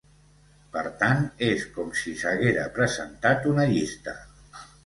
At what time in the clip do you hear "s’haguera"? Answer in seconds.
2.23-2.67